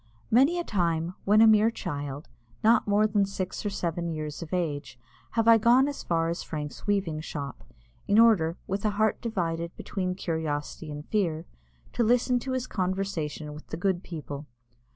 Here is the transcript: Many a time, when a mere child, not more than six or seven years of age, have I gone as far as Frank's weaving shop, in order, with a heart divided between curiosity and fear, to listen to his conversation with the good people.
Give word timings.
Many 0.31 0.57
a 0.57 0.63
time, 0.63 1.13
when 1.25 1.41
a 1.41 1.47
mere 1.47 1.69
child, 1.69 2.27
not 2.63 2.87
more 2.87 3.05
than 3.05 3.23
six 3.23 3.63
or 3.63 3.69
seven 3.69 4.09
years 4.09 4.41
of 4.41 4.51
age, 4.51 4.97
have 5.33 5.47
I 5.47 5.59
gone 5.59 5.87
as 5.87 6.01
far 6.01 6.27
as 6.29 6.41
Frank's 6.41 6.87
weaving 6.87 7.21
shop, 7.21 7.63
in 8.07 8.17
order, 8.17 8.57
with 8.65 8.83
a 8.83 8.89
heart 8.97 9.21
divided 9.21 9.75
between 9.77 10.15
curiosity 10.15 10.89
and 10.89 11.05
fear, 11.09 11.45
to 11.93 12.03
listen 12.03 12.39
to 12.39 12.53
his 12.53 12.65
conversation 12.65 13.53
with 13.53 13.67
the 13.67 13.77
good 13.77 14.01
people. 14.01 14.47